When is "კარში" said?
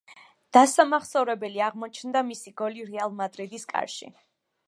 3.75-4.13